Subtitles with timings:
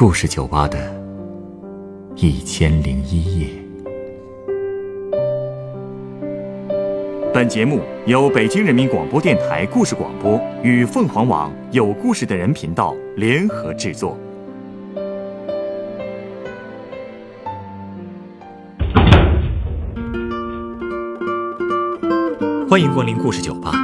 [0.00, 0.78] 故事酒吧的
[2.16, 3.48] 一千零一夜。
[7.34, 14.16] 本节目由北京人民广播电台故事广播与凤凰网有故事的人频道联合制作。
[22.66, 23.74] 欢迎光临故事酒吧。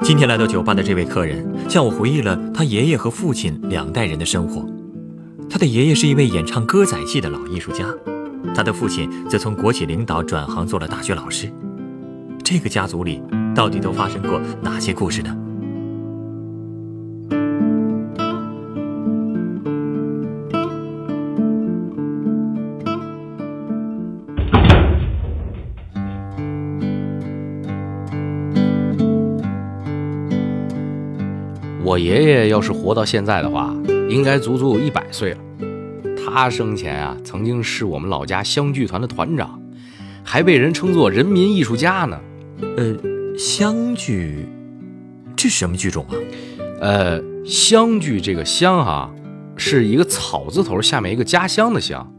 [0.00, 4.64] 今天来到酒吧的这位客人，向我回忆了他爷爷和父亲两代人的生活。
[5.50, 7.84] 他的爷爷是一位演唱歌仔戏的老艺术家，
[8.54, 11.50] 他的父亲则从国企领导转行做了大学老师。
[12.44, 13.20] 这个家族里
[13.52, 15.36] 到底都发生过哪些故事呢？
[31.82, 33.74] 我爷爷要是活到现在的话，
[34.10, 35.38] 应该足足有一百岁了。
[36.16, 39.62] 他生前啊，曾经是我们老家湘剧团的团长，
[40.24, 42.20] 还被人称作人民艺术家呢。
[42.76, 42.94] 呃，
[43.38, 44.46] 湘剧，
[45.36, 46.14] 这是什么剧种啊？
[46.80, 49.10] 呃，湘剧这个湘哈，
[49.56, 52.12] 是一个草字头下面一个家乡的乡。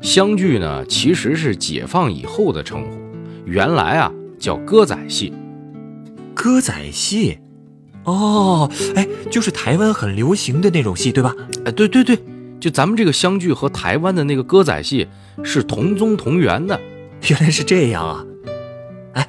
[0.00, 2.98] 湘剧呢，其实是解放以后的称呼，
[3.44, 5.32] 原来啊叫歌仔戏。
[6.34, 7.38] 歌仔戏，
[8.06, 11.34] 哦，哎，就是台湾很流行的那种戏，对吧？
[11.64, 12.18] 哎，对对对，
[12.58, 15.06] 就咱们这个湘剧和台湾的那个歌仔戏
[15.42, 16.80] 是同宗同源的。
[17.28, 18.24] 原来是这样啊！
[19.14, 19.28] 哎，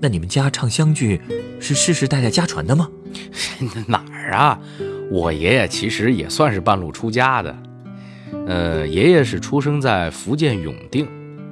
[0.00, 1.20] 那你们家唱湘剧
[1.60, 2.88] 是世世代代家传的吗？
[3.86, 4.58] 哪儿啊？
[5.10, 7.54] 我爷爷其实也算是半路出家的。
[8.46, 11.06] 呃，爷爷是出生在福建永定，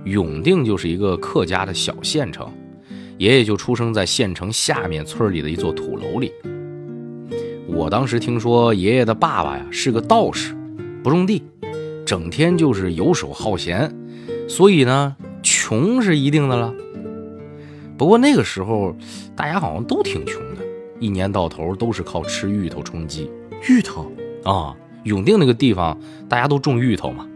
[0.04, 2.50] 永定就是一个客家的小县城，
[3.18, 6.32] 爷爷就出生在县城下面村里的一座土楼里。
[7.74, 10.54] 我当时听说爷爷的爸爸呀是个道士，
[11.02, 11.42] 不种地，
[12.04, 13.90] 整天就是游手好闲，
[14.46, 16.72] 所以呢，穷是一定的了。
[17.96, 18.94] 不过那个时候，
[19.34, 20.62] 大家好像都挺穷的，
[21.00, 23.30] 一年到头都是靠吃芋头充饥。
[23.66, 24.12] 芋头
[24.44, 27.26] 啊，永定那个地方大家都种芋头嘛，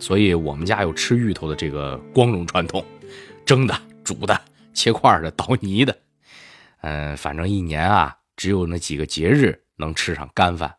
[0.00, 2.84] 所以我们家有吃芋头的这个光荣传统，
[3.46, 4.38] 蒸的、煮的、
[4.72, 5.96] 切块的、捣泥的。
[6.80, 10.76] 嗯，反正一年啊，只有那几个节日能吃上干饭。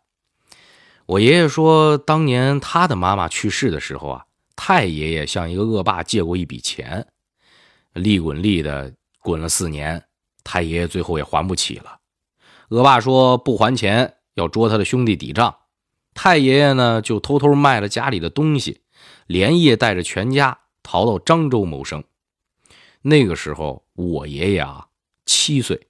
[1.06, 4.25] 我爷爷说，当年他的妈妈去世的时候啊，
[4.56, 7.07] 太爷爷向一个恶霸借过一笔钱，
[7.94, 8.94] 利滚利的。
[9.25, 10.05] 滚了四年，
[10.44, 12.00] 太爷爷最后也还不起了。
[12.69, 15.55] 恶霸说不还钱，要捉他的兄弟抵账。
[16.13, 18.81] 太爷爷呢，就偷偷卖了家里的东西，
[19.25, 22.03] 连夜带着全家逃到漳州谋生。
[23.01, 24.89] 那个时候，我爷爷啊
[25.25, 25.88] 七岁，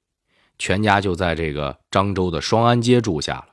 [0.57, 3.47] 全家就在这个漳州的双安街住下了。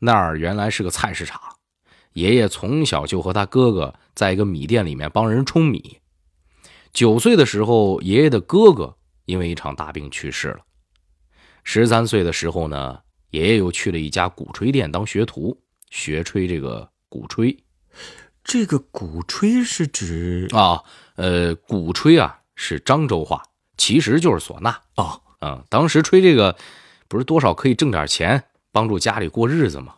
[0.00, 1.40] 那儿原来是个菜市场，
[2.12, 6.00] 爷爷从小就和他哥哥在一个米店里面帮人冲米。
[6.92, 10.60] 九岁的时候，爷爷的哥哥因为一场大病去世了。
[11.64, 17.56] 十三岁的时候呢，爷爷又去了一家鼓吹店当学徒，学吹这个鼓吹。
[18.44, 20.82] 这个鼓吹是指啊，
[21.16, 23.42] 呃，鼓吹啊是漳州话，
[23.76, 25.22] 其实就是唢呐哦。
[25.40, 26.56] 嗯，当时吹这个，
[27.08, 29.96] 不是多少可以挣点钱，帮助家里过日子吗？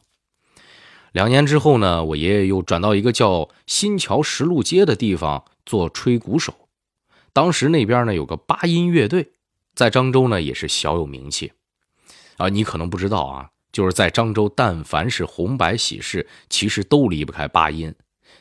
[1.12, 6.69] 两年之后呢，我爷爷又转到一个叫新桥石路街的地方做吹鼓手。
[7.32, 9.32] 当时那边呢有个八音乐队，
[9.75, 11.53] 在漳州呢也是小有名气，
[12.37, 17.94] 啊，你可能不知道啊，就是在漳州，但凡是红白喜事，其实都离不开八音。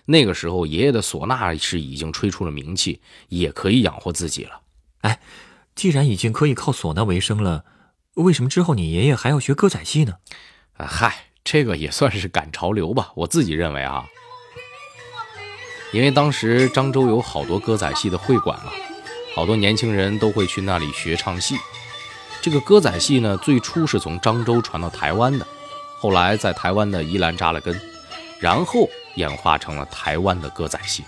[0.06, 4.62] 那个时候，爷爷的唢呐是已经吹出了名气，也可以养活自己了。
[5.02, 5.20] 哎，
[5.78, 7.64] 既然已经可以靠唢呐为生了，
[8.16, 10.16] 为什么之后你爷爷还要学歌仔戏呢？
[10.76, 14.04] 啊，嗨，这个也算是赶潮流吧，我自己认为啊。
[15.94, 18.72] 因为当时漳州有好多歌仔戏的会馆嘛，
[19.36, 21.56] 好多年轻人都会去那里学唱戏。
[22.42, 25.46] 这个歌仔戏呢，最初是从漳州传到台湾的，
[26.00, 27.80] 后来在台湾的宜兰扎了根，
[28.40, 31.04] 然后演化成了台湾的歌仔戏。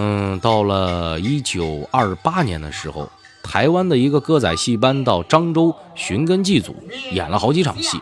[0.00, 3.10] 嗯，到了一九二八年的时候，
[3.42, 6.76] 台湾的一个歌仔戏班到漳州寻根祭祖，
[7.10, 8.00] 演了好几场戏，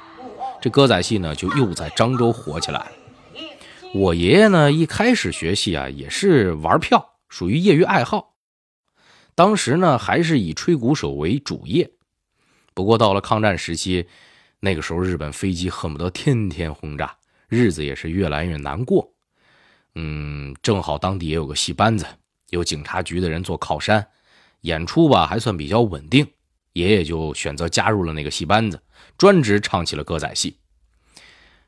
[0.60, 2.92] 这歌仔戏呢就又在漳州火起来了。
[3.94, 8.34] 我爷爷呢，一开始学戏啊，也是玩票，属于业余爱好。
[9.34, 11.90] 当时呢，还是以吹鼓手为主业。
[12.74, 14.06] 不过到了抗战时期，
[14.60, 17.16] 那个时候日本飞机恨不得天天轰炸，
[17.48, 19.14] 日子也是越来越难过。
[19.96, 22.06] 嗯，正好当地也有个戏班子，
[22.50, 24.06] 有警察局的人做靠山，
[24.60, 26.24] 演出吧还算比较稳定。
[26.74, 28.80] 爷爷就选择加入了那个戏班子，
[29.18, 30.58] 专职唱起了歌仔戏。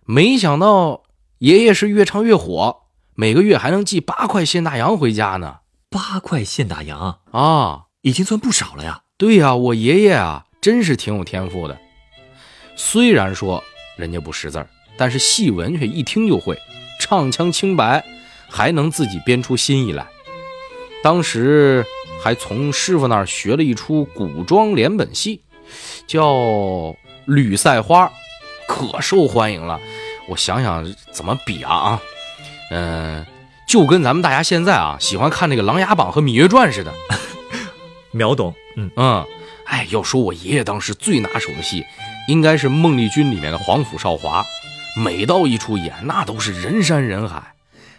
[0.04, 1.02] 没想到。
[1.38, 2.80] 爷爷是越唱越火，
[3.14, 5.60] 每个月还能寄八块现大洋回家呢。
[5.88, 9.02] 八块现大洋啊，已经算不少了呀。
[9.16, 11.78] 对呀，我爷爷啊，真是挺有天赋的。
[12.74, 13.62] 虽然说
[13.96, 16.58] 人家不识字儿，但是戏文却一听就会，
[16.98, 18.04] 唱腔清白，
[18.48, 20.06] 还能自己编出新意来。
[21.02, 21.84] 当时
[22.22, 25.40] 还从师傅那儿学了一出古装连本戏，
[26.06, 26.32] 叫
[27.26, 28.06] 《吕赛花》，
[28.66, 29.78] 可受欢迎了。
[30.28, 32.02] 我想想怎么比啊啊，
[32.70, 33.26] 嗯。
[33.66, 36.90] 就跟咱们大家现在啊喜欢看那个《琅琊榜》和《芈月传》似的，
[38.12, 38.54] 秒懂。
[38.76, 39.26] 嗯嗯，
[39.66, 41.84] 哎，要说我爷爷当时最拿手的戏，
[42.28, 44.42] 应该是《孟丽君》里面的皇甫少华，
[44.96, 47.42] 每到一出演，那都是人山人海。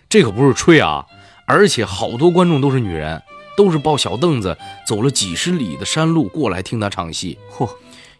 [0.09, 1.05] 这可不是吹啊，
[1.45, 3.21] 而且好多观众都是女人，
[3.55, 4.57] 都是抱小凳子
[4.87, 7.37] 走了几十里的山路过来听他唱戏。
[7.55, 7.69] 嚯，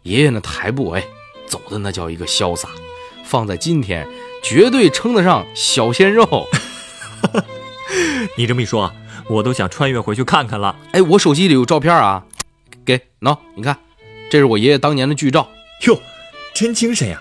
[0.04, 1.04] 爷爷那台步，哎，
[1.48, 2.68] 走的那叫一个潇洒，
[3.24, 4.06] 放在今天
[4.40, 6.46] 绝对称得上小鲜肉。
[8.38, 8.92] 你这么一说，
[9.28, 10.76] 我都想穿越回去看看了。
[10.92, 12.24] 哎，我手机里有照片啊，
[12.84, 13.76] 给喏，你看，
[14.30, 15.48] 这是我爷爷当年的剧照。
[15.88, 16.00] 哟，
[16.54, 17.20] 真精神呀！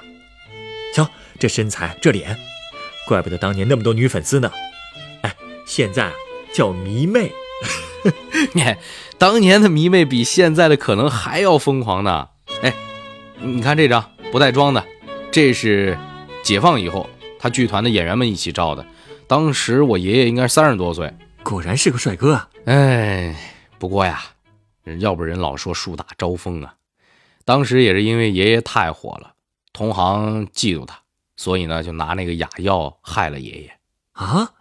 [0.94, 2.38] 瞧这身材，这脸，
[3.08, 4.52] 怪不得当年那么多女粉丝呢。
[5.22, 5.36] 哎，
[5.66, 6.12] 现在
[6.54, 7.32] 叫迷妹。
[8.54, 8.64] 你
[9.18, 12.30] 当年的迷妹比现在的可能还要疯狂呢。
[12.62, 12.74] 哎，
[13.40, 14.86] 你看这张不带妆的，
[15.32, 15.98] 这是
[16.44, 18.86] 解放以后他剧团的演员们一起照的。
[19.28, 21.14] 当时我爷爷应该三十多岁，
[21.44, 22.50] 果然是个帅哥啊！
[22.66, 23.36] 哎，
[23.78, 24.24] 不过呀，
[25.00, 26.76] 要不人老说树大招风啊。
[27.44, 29.34] 当时也是因为爷爷太火了，
[29.74, 31.00] 同行嫉妒他，
[31.40, 33.80] 所以呢就拿那个哑药害了爷爷。
[34.12, 34.56] 啊，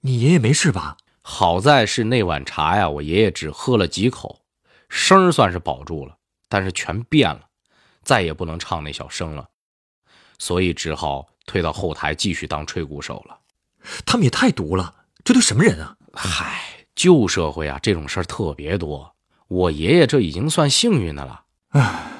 [0.00, 0.96] 你爷爷没事吧？
[1.20, 4.40] 好在是那碗茶呀，我爷爷只喝了几口，
[4.88, 6.16] 声算是保住了，
[6.48, 7.42] 但是全变了，
[8.02, 9.46] 再也不能唱那小声了，
[10.38, 13.38] 所以只好退到后台继续当吹鼓手了。
[14.06, 15.94] 他们也太毒了，这都什么人啊？
[16.14, 19.14] 嗨，旧社会啊，这种事儿特别多。
[19.48, 21.44] 我爷爷这已经算幸运的了。
[21.72, 22.10] 唉，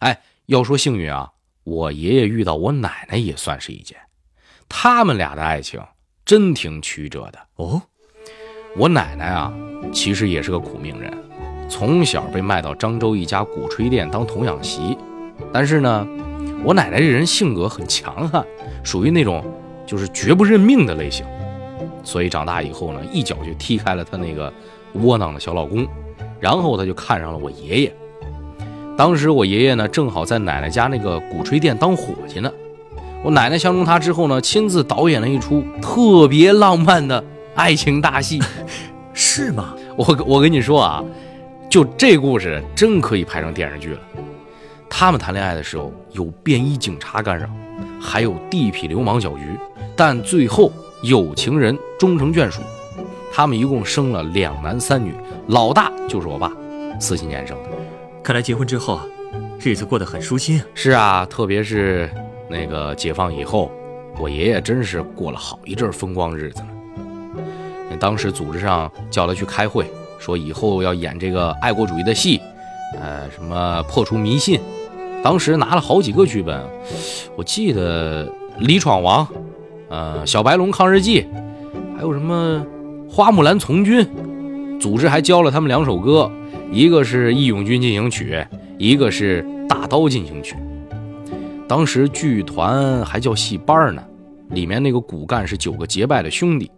[0.00, 1.32] 哎，要说幸运啊，
[1.70, 3.96] 我爷爷遇到我奶奶也算是一件。
[4.68, 5.80] 他们俩的爱情
[6.24, 7.80] 真挺曲折的哦。
[8.76, 9.54] 我奶奶啊，
[9.92, 11.16] 其实也是个苦命人，
[11.68, 14.98] 从小被卖到漳州一家鼓吹店当童养媳。
[15.52, 16.04] 但是呢，
[16.64, 18.44] 我奶奶这人性格很强悍，
[18.82, 19.44] 属于那种。
[19.86, 21.26] 就是绝不认命的类型，
[22.04, 24.52] 所以长大以后呢，一脚就踢开了她那个
[24.92, 25.84] 窝囊的小老公，
[26.38, 27.96] 然后她就看上了我爷爷。
[29.00, 32.52] 当时我爷爷呢，正好在奶奶家那个鼓吹店当伙计呢。
[33.24, 37.24] 我奶奶相中他之后呢，亲自导演了一出特别浪漫的
[37.54, 38.38] 爱情大戏，
[39.14, 39.74] 是吗？
[39.96, 41.02] 我我跟你说啊，
[41.70, 44.00] 就这故事真可以拍成电视剧了。
[44.90, 47.48] 他们谈恋爱的时候有便衣警察干扰，
[47.98, 49.58] 还有地痞流氓搅局。
[49.96, 50.70] 但最后
[51.02, 52.60] 有情人终成眷属，
[53.32, 55.14] 他们一共生了两男三女，
[55.46, 56.52] 老大就是我爸，
[57.00, 57.70] 四七年生的。
[58.22, 59.00] 看来结婚之后，
[59.58, 60.62] 日子过得很舒心。
[60.74, 62.08] 是啊，特别是
[62.48, 63.70] 那个解放以后，
[64.18, 66.68] 我爷爷真是过了好一阵风光日子呢。
[67.98, 72.40] 当时组织上叫他去开会，说以后要演这个爱国主义的戏，
[72.98, 74.60] 呃，什么破除迷信。
[75.22, 76.62] 当时拿了好几个剧本，
[77.36, 78.26] 我记得
[78.58, 79.26] 《李闯王》。
[79.90, 81.26] 呃，小白龙抗日记，
[81.96, 82.64] 还有什么
[83.10, 84.06] 花木兰从军？
[84.80, 86.30] 组织还教了他们两首歌，
[86.72, 88.46] 一个是义勇军进行曲，
[88.78, 90.54] 一个是大刀进行曲。
[91.68, 94.04] 当时剧团还叫戏班呢，
[94.50, 96.70] 里面那个骨干是九个结拜的兄弟，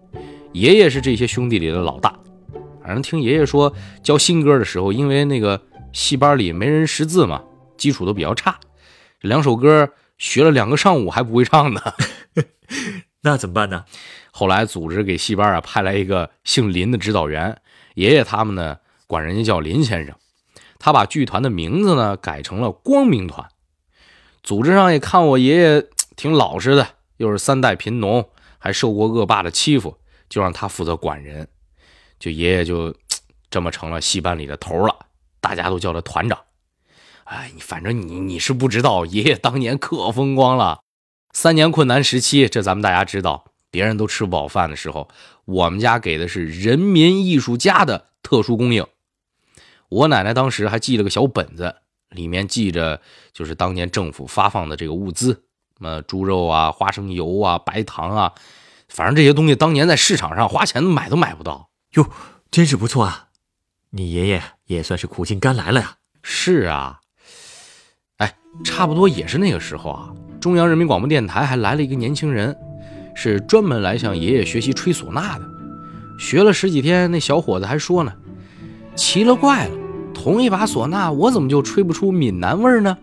[0.53, 2.15] 爷爷是这些兄弟里的老大。
[2.83, 3.73] 反正听爷爷说，
[4.03, 5.61] 教新歌的时候，因为那个
[5.93, 7.43] 戏班里没人识字嘛，
[7.77, 8.59] 基础都比较差，
[9.21, 11.81] 两首歌学了两个上午还不会唱呢。
[13.23, 13.85] 那怎么办呢？
[14.31, 17.57] 后来组织给戏班啊派来一个姓林的指导员，
[17.95, 18.79] 爷爷他们呢
[19.13, 20.17] 管人家叫林先生。
[20.79, 23.47] 他把剧团的名字呢改成了光明团。
[24.43, 26.89] 组织上也看我爷爷挺老实的，
[27.19, 28.27] 又是三代贫农，
[28.59, 29.99] 还受过恶霸的欺负，
[30.31, 31.47] 就让他负责管人。
[32.19, 32.95] 就爷爷就
[33.51, 34.97] 这么成了戏班里的头了，
[35.43, 36.39] 大家都叫他团长。
[37.25, 40.81] 哎，你反正你你是不知道，爷爷当年可风光了。
[41.35, 45.09] 三年困难时期，这咱们大家知道，别人都吃不饱饭的时候，
[45.45, 48.87] 我们家给的是人民艺术家的特殊供应。
[49.93, 51.75] 我奶奶当时还记了个小本子，
[52.09, 52.99] 里面记着
[53.35, 55.33] 就是当年政府发放的这个物资，
[55.77, 58.33] 什么猪肉啊、花生油啊、白糖啊，
[58.89, 61.69] 反正这些东西当年在市场上花钱买都买不到。
[61.93, 62.09] 哟，
[62.51, 63.29] 真是不错啊！
[63.91, 65.97] 你爷爷也算是苦尽甘来了呀。
[66.23, 67.01] 是啊，
[68.17, 68.35] 哎，
[68.65, 70.11] 差不多也是那个时候啊。
[70.41, 72.57] 中央人民广播电台还来了一个年轻人，
[73.15, 75.47] 是专门来向爷爷学习吹唢呐的。
[76.19, 78.15] 学了十几天，那小伙子还说呢
[78.97, 79.77] ：“奇了怪了，
[80.23, 82.97] 同一把唢呐，我怎么就吹不出闽南味儿呢？”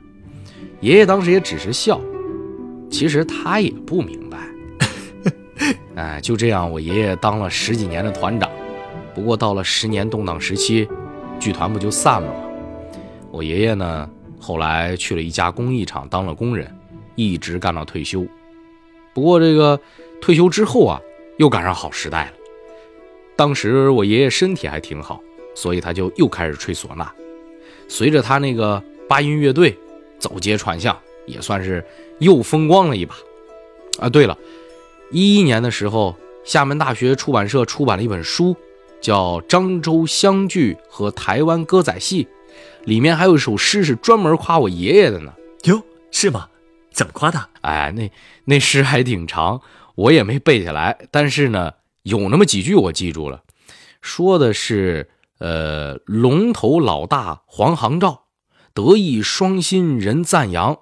[0.79, 1.99] 爷爷当时也只是笑，
[2.89, 4.37] 其实他也不明白。
[5.95, 8.49] 哎，就这样，我爷爷当了十几年的团长。
[9.13, 10.87] 不过到了十年动荡时期，
[11.41, 12.33] 剧团不就散了吗？
[13.31, 14.09] 我爷爷呢，
[14.39, 16.73] 后来去了一家工艺厂当了工人，
[17.15, 18.25] 一直干到退休。
[19.13, 19.77] 不过这个
[20.21, 21.01] 退休之后啊，
[21.37, 22.31] 又赶上好时代了。
[23.35, 25.19] 当时我爷爷身体还挺好，
[25.59, 27.11] 所以他就又开始吹唢呐。
[27.89, 29.77] 随着他那个八音乐队
[30.17, 31.85] 走街串巷，也算是
[32.19, 33.13] 又风光了一把。
[33.99, 34.37] 啊，对了，
[35.11, 38.55] 一一年的时候，厦门大学出版社出版了一本书，
[39.01, 42.23] 叫《漳州湘剧和台湾歌仔戏》。
[42.85, 45.33] 里面还有一首诗是专门夸我爷爷的呢。
[45.63, 46.47] 哟，是吗？
[46.93, 47.49] 怎么夸的？
[47.59, 48.09] 哎，那
[48.45, 49.59] 那诗还挺长，
[49.95, 50.97] 我也没背下来。
[51.11, 51.73] 但是呢，
[52.03, 53.43] 有那么几句我记住了，
[54.01, 58.25] 说的是：呃，龙头老大黄航照，
[58.73, 60.79] 德艺双馨人赞扬。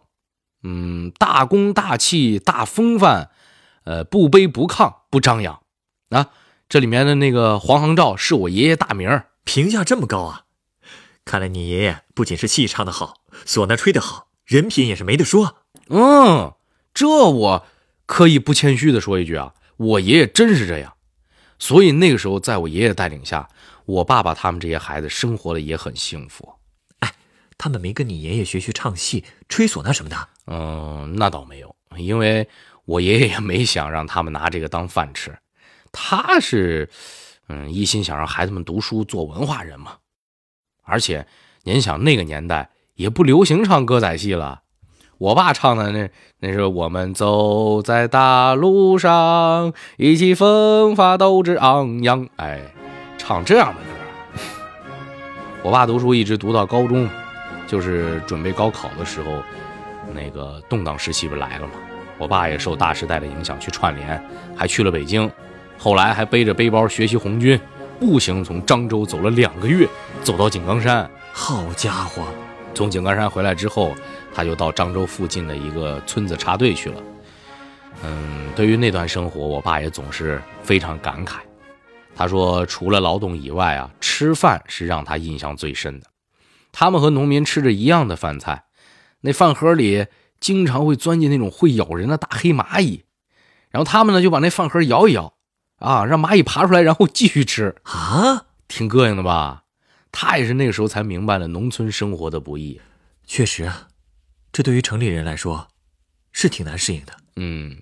[0.63, 3.29] 嗯，大功大气大风范，
[3.85, 5.61] 呃，不卑不亢不张扬。
[6.09, 6.31] 啊，
[6.67, 10.43] 这里面的那个黄航照是我爷爷大名，评价这么高啊！
[11.23, 15.57] 看来你爷爷不仅是戏唱得好，唢呐吹得好，人品也是没得说。
[15.89, 16.53] 嗯，
[16.93, 17.65] 这我
[18.05, 20.93] 可以不谦虚的说一句啊，我爷爷真是这样。
[21.59, 23.49] 所以那个时候，在我爷爷带领下，
[23.87, 26.53] 我爸爸他们这些孩子生活的也很幸福。
[26.99, 27.13] 哎，
[27.57, 30.27] 他们没跟你爷爷学学唱戏、吹唢呐什么的？
[30.45, 32.47] 嗯，那倒没有，因为
[32.83, 35.37] 我爷爷也没想让他们拿这个当饭吃，
[35.91, 36.89] 他是，
[37.47, 39.97] 嗯，一心想让孩子们读书做文化人嘛。
[40.83, 41.25] 而且，
[41.63, 44.63] 您想那个年代也不流行唱歌仔戏了，
[45.17, 52.73] 我爸唱的那那是我们走在大路上，意气风发斗志昂扬，哎，
[53.27, 54.41] 唱这样的歌。
[55.61, 57.09] 我爸读书一直读到高中，
[57.67, 59.43] 就是准备高考的时候，
[60.13, 61.73] 那个动荡时期不来了吗？
[62.17, 64.23] 我爸也受大时代的影响去串联，
[64.55, 65.29] 还去了北京，
[65.77, 67.59] 后来还背着背包学习红军。
[67.99, 69.85] 步行从漳州走了两个月，
[70.23, 71.09] 走到井冈山。
[71.33, 72.23] 好家伙！
[72.73, 73.93] 从井冈山回来之后，
[74.33, 76.95] 他就到漳州附近的一个村子插队去了。
[78.05, 81.39] 嗯，对于那段生活，我爸也总是非常感慨。
[82.17, 86.07] 他说，除了劳动以外啊，吃饭是让他印象最深的。
[86.71, 88.65] 他们和农民吃着一样的饭菜，
[89.21, 90.07] 那饭盒里
[90.39, 93.05] 经常会钻进那种会咬人的大黑蚂蚁，
[93.69, 95.35] 然后他们呢就把那饭盒摇一摇。
[95.77, 99.65] 啊，让蚂蚁爬出来，然后继续吃啊，挺膈应的吧？
[100.11, 102.81] 他也是那个时候才明白了农村生活的不易。
[103.27, 103.89] 确实啊，
[104.51, 105.67] 这对于城里人来说
[106.31, 107.13] 是挺难适应的。
[107.35, 107.77] 嗯，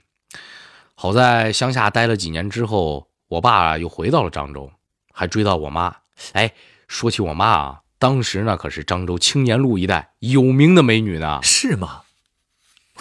[0.93, 4.71] 好在乡下待了几年之后，我爸又回到了漳州，
[5.11, 5.95] 还追到我妈。
[6.33, 6.53] 哎，
[6.87, 11.39] 说起我妈啊，当时那可是漳州青年路一带有名的美女呢。
[11.41, 12.03] 是吗？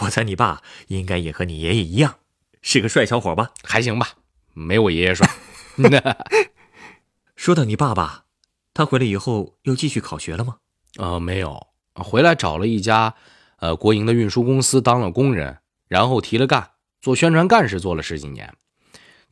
[0.00, 2.16] 我猜你爸应该也和你爷爷一样，
[2.62, 3.50] 是个帅小伙吧？
[3.62, 4.08] 还行吧。
[4.54, 5.28] 没我爷爷帅。
[7.36, 8.24] 说到你爸爸，
[8.72, 10.56] 他回来以后又继续考学了吗？
[10.96, 13.14] 呃，没有，回来找了一家
[13.58, 18.54] 呃国营的运输公司当了工人，然后提了干，做宣传干事做了十几年，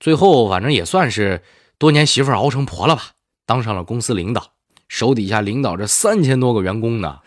[0.02, 1.42] 最后反正也算是
[1.78, 3.12] 多年媳妇熬成婆了吧，
[3.46, 4.52] 当上了公司领导，
[4.88, 7.20] 手底下领导着三千多个员工呢，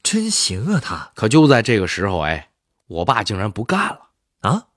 [0.00, 0.80] 真行啊！
[0.80, 2.50] 他可就在这个时候，哎，
[2.86, 4.10] 我爸竟然不干了
[4.42, 4.68] 啊？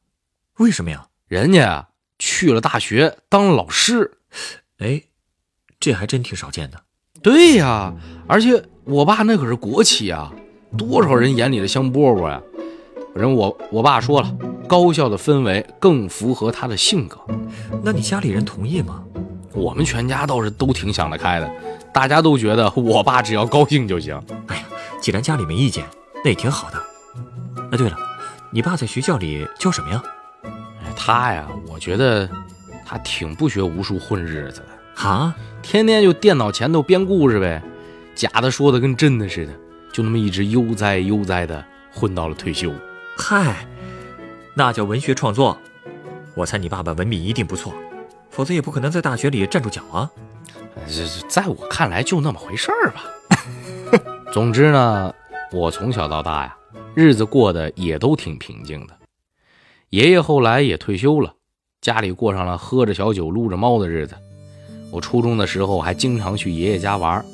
[0.57, 1.07] 为什么呀？
[1.27, 1.87] 人家。
[2.19, 4.17] 去了大学当老师，
[4.79, 5.03] 哎，
[5.79, 6.81] 这还真挺少见的。
[7.21, 7.93] 对呀，
[8.27, 10.33] 而且我爸那可是国企啊，
[10.75, 12.41] 多少人眼里的香饽饽呀。
[13.17, 14.31] 反正我我爸说了，
[14.67, 17.17] 高校的氛围更符合他的性格。
[17.81, 19.03] 那你家里人同意吗？
[19.53, 21.51] 我们全家倒是都挺想得开的，
[21.91, 24.21] 大家都觉得我爸只要高兴就行。
[24.45, 24.61] 哎呀，
[25.01, 25.83] 既然家里没意见，
[26.23, 26.77] 那也挺好的。
[27.71, 27.97] 哎，对了，
[28.51, 30.03] 你爸在学校里叫什么呀？
[30.95, 32.29] 他呀，我觉得
[32.85, 37.63] 他挺不学无术混日子的啊，天天就电脑前头编故事呗，
[38.13, 39.53] 假的说的跟真的似的，
[39.91, 42.71] 就那么一直悠哉悠哉的混到了退休。
[43.17, 43.67] 嗨，
[44.53, 45.57] 那叫文学创作。
[46.33, 47.73] 我猜你爸爸文笔一定不错，
[48.29, 50.09] 否则也不可能在大学里站住脚啊。
[50.87, 53.03] 这在我看来就那么回事儿吧。
[54.31, 55.13] 总之呢，
[55.51, 56.55] 我从小到大呀，
[56.95, 58.93] 日子过得也都挺平静的。
[59.89, 61.33] 爷爷后来也退休了，
[61.81, 64.15] 家里过上了喝着小酒、撸着猫的日子。
[64.89, 67.25] 我初中的时候还经常去爷爷家玩，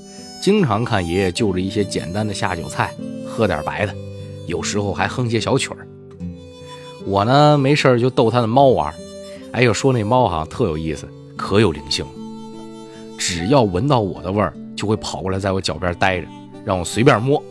[0.42, 2.92] 经常看爷爷就着一些简单的下酒菜，
[3.28, 3.94] 喝点白的，
[4.48, 5.88] 有时候还哼些小曲儿。
[7.06, 8.94] 我呢没事就逗他的猫玩，
[9.52, 12.06] 哎呦，说那猫哈特有意思，可有灵性。
[13.18, 16.28] 只要闻到我的味儿，就会跑过来在我脚边待着，
[16.66, 17.42] 让我随便摸。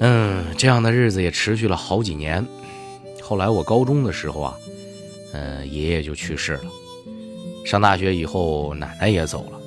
[0.00, 2.44] 嗯，这样的日子也持续了好几年。
[3.22, 4.56] 后来我高中的时候啊，
[5.32, 6.64] 嗯，爷爷就去世了。
[7.64, 9.60] 上大学以后，奶奶也走了。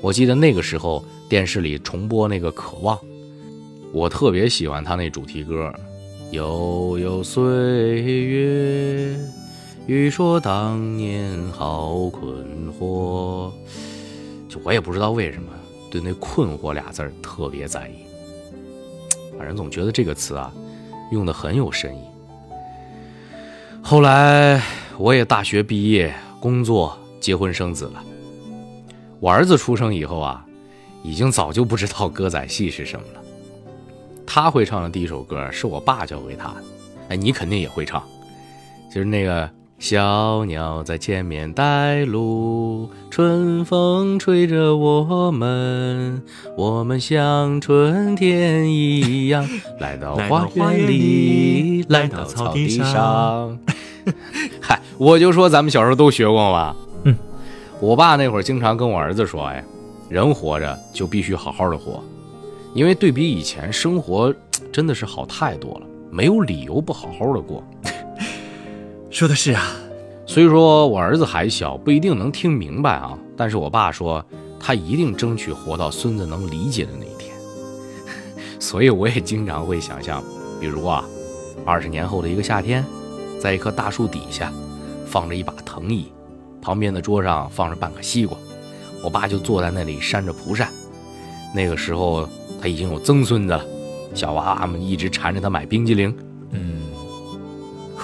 [0.00, 2.96] 我记得那个时候电视里重播那个《渴望》，
[3.92, 5.72] 我特别喜欢他那主题歌。
[6.32, 9.16] 悠悠岁月，
[9.86, 13.52] 欲说当年好困惑。
[14.48, 15.52] 就我也不知道为什么
[15.90, 17.94] 对那“困惑”俩字儿特别在意，
[19.38, 20.52] 反正总觉得这个词啊
[21.12, 22.00] 用的很有深意。
[23.82, 24.60] 后来
[24.98, 26.96] 我也大学毕业，工作。
[27.18, 28.04] 结婚生子了，
[29.18, 30.46] 我儿子出生以后啊，
[31.02, 33.20] 已经早就不知道歌仔戏是什么了。
[34.36, 36.56] 他会唱的第一首歌是我爸教给他的，
[37.08, 38.02] 哎，你肯定也会唱，
[38.92, 46.22] 就是那个小鸟在前面带路，春风吹着我们，
[46.54, 49.48] 我们像春天一样
[49.80, 53.58] 来到花园里，来到草地上。
[54.60, 56.76] 嗨，我就说咱们小时候都学过嘛。
[57.80, 59.64] 我爸那会儿经常跟我儿子说：“哎，
[60.10, 62.04] 人活着就必须好好的活，
[62.76, 64.32] 因为对比以前，生活
[64.70, 67.64] 真的是好太多了，没有理由不好好的过。
[69.10, 69.74] ”说的是啊，
[70.26, 74.22] 虽说我儿子还小，不一定能听明白啊，但是我爸说
[74.60, 77.34] 他一定争取活到孙子能理解的那一天。
[78.60, 80.22] 所以我也经常会想象，
[80.60, 81.02] 比如啊，
[81.64, 82.84] 二十年后的一个夏天，
[83.40, 84.52] 在一棵大树底下，
[85.06, 86.12] 放着一把藤椅。
[86.60, 88.36] 旁边的桌上放着半个西瓜，
[89.02, 90.70] 我爸就坐在那里扇着蒲扇。
[91.56, 92.28] 那个时候
[92.60, 93.64] 他已经有曾孙子了，
[94.14, 96.14] 小娃娃们一直缠着他买冰激凌。
[96.50, 96.82] 嗯，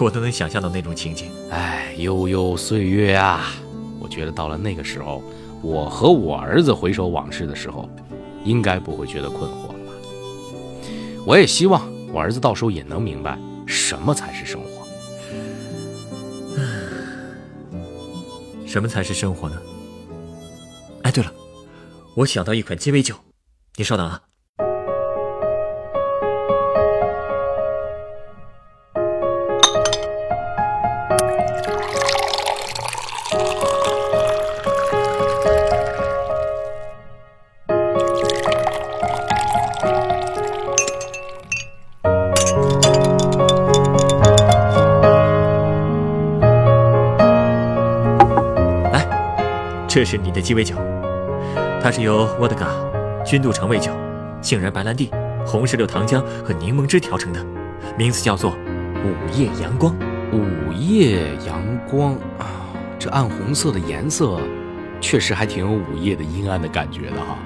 [0.00, 1.28] 我都能想象到那种情景。
[1.50, 3.52] 哎，悠悠岁月啊！
[4.00, 5.23] 我觉得到了那个时候，
[5.60, 7.86] 我和我儿子回首往事的时候，
[8.43, 9.93] 应该不会觉得困惑了吧？
[11.26, 14.71] 我也希望我儿子到时候也能明白什么才是生活。
[18.67, 19.60] 什么才是生活呢？
[21.02, 21.30] 哎，对了，
[22.17, 23.15] 我想到一款鸡尾酒，
[23.75, 24.21] 你稍等啊。
[48.93, 49.06] 来
[49.89, 50.76] 这是你的鸡尾酒，
[51.82, 52.67] 它是由沃德嘎、
[53.32, 53.90] 君度橙味酒、
[54.42, 55.10] 杏仁白兰地、
[55.47, 57.42] 红石榴糖浆和柠檬汁调成的，
[57.97, 58.50] 名字叫做
[59.02, 59.97] “午夜阳光”。
[60.30, 62.68] 午夜阳光啊，
[62.99, 64.38] 这暗红色的颜色，
[65.00, 67.38] 确实还挺有午夜的阴暗的感觉的哈。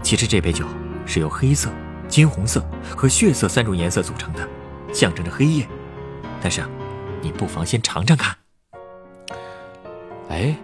[0.00, 0.64] 其实这杯酒
[1.04, 1.68] 是由黑色、
[2.06, 2.64] 金红色
[2.96, 4.48] 和血色三种颜色组成的，
[4.92, 5.66] 象征着黑夜。
[6.40, 6.68] 但是啊，
[7.20, 8.36] 你不妨先尝尝看。
[10.28, 10.56] 哎。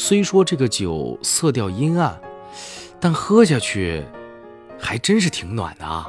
[0.00, 2.18] 虽说这个酒色调阴暗，
[3.00, 4.04] 但喝下去
[4.78, 6.08] 还真是挺暖的啊！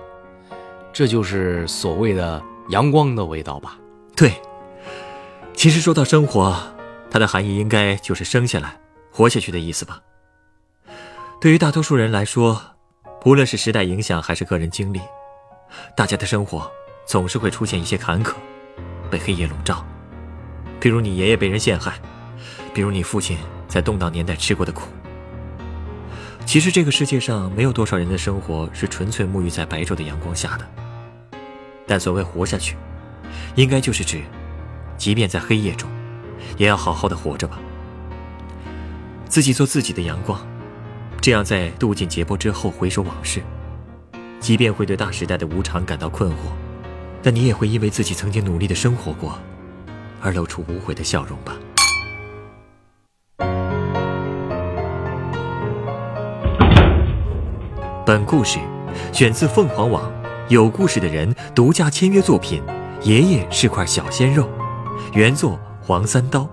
[0.91, 3.77] 这就是所谓的阳光的味道吧？
[4.15, 4.33] 对，
[5.53, 6.55] 其实说到生活，
[7.09, 8.79] 它的含义应该就是生下来、
[9.11, 10.01] 活下去的意思吧。
[11.39, 12.61] 对于大多数人来说，
[13.25, 14.99] 无论是时代影响还是个人经历，
[15.95, 16.69] 大家的生活
[17.05, 18.33] 总是会出现一些坎坷，
[19.09, 19.85] 被黑夜笼罩。
[20.79, 21.99] 比如你爷爷被人陷害，
[22.73, 23.37] 比如你父亲。
[23.69, 24.89] 在动荡年代吃过的苦。
[26.49, 30.67] 其实这个世界上没有多少人的生活是纯粹沐浴在白昼的阳光下的。
[31.85, 32.75] 但所谓活下去，
[33.53, 34.23] 应该就是指，
[34.97, 35.87] 即便在黑夜中，
[36.57, 37.59] 也要好好的活着吧。
[39.27, 40.43] 自己做自己的阳光，
[41.21, 43.43] 这样在渡尽劫波之后回首往事，
[44.39, 46.49] 即便会对大时代的无常感到困惑，
[47.21, 49.37] 但你也会因为自己曾经努力的生活过，
[50.19, 51.55] 而露出无悔的笑容吧。
[58.09, 58.57] 本故事
[59.13, 60.11] 选自凤凰网
[60.47, 62.59] 有故事的人独家签约作品
[63.07, 64.45] 《爷爷是块小鲜肉》，
[65.13, 66.49] 原作黄三刀，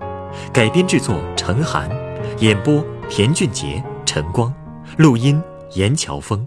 [0.53, 1.89] 改编制作陈寒，
[2.37, 4.53] 演播田俊杰、陈光，
[4.97, 5.41] 录音
[5.73, 6.45] 严乔峰。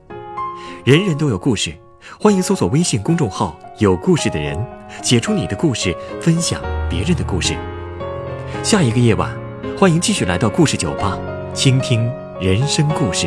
[0.85, 1.75] 人人都有故事，
[2.21, 4.57] 欢迎搜索微信公众号“有故事的人”，
[5.03, 7.57] 写出你的故事，分享别人的故事。
[8.63, 9.37] 下一个夜晚，
[9.77, 11.19] 欢迎继续来到故事酒吧，
[11.53, 12.09] 倾听
[12.41, 13.27] 人生故事。